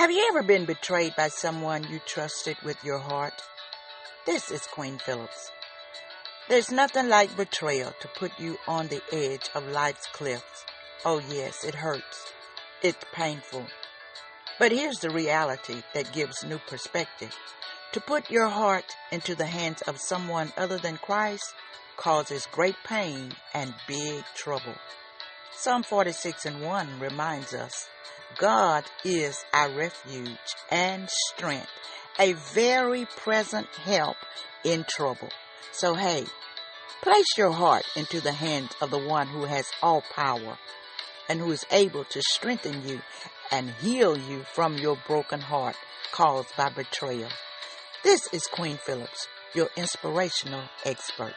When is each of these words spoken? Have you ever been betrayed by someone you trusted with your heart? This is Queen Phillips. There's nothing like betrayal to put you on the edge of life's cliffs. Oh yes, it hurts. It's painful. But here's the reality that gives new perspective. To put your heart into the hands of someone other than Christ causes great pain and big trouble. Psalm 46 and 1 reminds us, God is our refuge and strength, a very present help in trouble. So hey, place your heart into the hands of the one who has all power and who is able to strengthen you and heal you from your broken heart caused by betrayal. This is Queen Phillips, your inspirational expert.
Have 0.00 0.10
you 0.10 0.26
ever 0.30 0.42
been 0.42 0.64
betrayed 0.64 1.14
by 1.14 1.28
someone 1.28 1.84
you 1.90 2.00
trusted 2.06 2.56
with 2.64 2.82
your 2.82 2.96
heart? 2.96 3.34
This 4.24 4.50
is 4.50 4.66
Queen 4.66 4.96
Phillips. 4.96 5.50
There's 6.48 6.70
nothing 6.70 7.10
like 7.10 7.36
betrayal 7.36 7.92
to 8.00 8.08
put 8.18 8.32
you 8.40 8.56
on 8.66 8.88
the 8.88 9.02
edge 9.12 9.50
of 9.54 9.68
life's 9.68 10.06
cliffs. 10.14 10.64
Oh 11.04 11.20
yes, 11.28 11.64
it 11.64 11.74
hurts. 11.74 12.32
It's 12.82 13.04
painful. 13.12 13.66
But 14.58 14.72
here's 14.72 15.00
the 15.00 15.10
reality 15.10 15.82
that 15.92 16.14
gives 16.14 16.44
new 16.44 16.60
perspective. 16.66 17.36
To 17.92 18.00
put 18.00 18.30
your 18.30 18.48
heart 18.48 18.96
into 19.12 19.34
the 19.34 19.44
hands 19.44 19.82
of 19.82 20.00
someone 20.00 20.50
other 20.56 20.78
than 20.78 20.96
Christ 20.96 21.52
causes 21.98 22.48
great 22.50 22.76
pain 22.86 23.32
and 23.52 23.74
big 23.86 24.24
trouble. 24.34 24.76
Psalm 25.62 25.82
46 25.82 26.46
and 26.46 26.62
1 26.62 27.00
reminds 27.00 27.52
us, 27.52 27.86
God 28.38 28.82
is 29.04 29.36
our 29.52 29.70
refuge 29.70 30.38
and 30.70 31.06
strength, 31.10 31.68
a 32.18 32.32
very 32.54 33.04
present 33.04 33.66
help 33.74 34.16
in 34.64 34.86
trouble. 34.88 35.28
So 35.72 35.92
hey, 35.92 36.24
place 37.02 37.26
your 37.36 37.50
heart 37.50 37.84
into 37.94 38.22
the 38.22 38.32
hands 38.32 38.70
of 38.80 38.90
the 38.90 39.06
one 39.06 39.26
who 39.28 39.44
has 39.44 39.66
all 39.82 40.02
power 40.14 40.56
and 41.28 41.40
who 41.40 41.50
is 41.50 41.66
able 41.70 42.04
to 42.04 42.22
strengthen 42.22 42.88
you 42.88 43.02
and 43.50 43.68
heal 43.82 44.16
you 44.16 44.44
from 44.54 44.78
your 44.78 44.96
broken 45.06 45.42
heart 45.42 45.76
caused 46.10 46.56
by 46.56 46.70
betrayal. 46.70 47.28
This 48.02 48.26
is 48.32 48.46
Queen 48.46 48.78
Phillips, 48.78 49.28
your 49.54 49.68
inspirational 49.76 50.64
expert. 50.86 51.34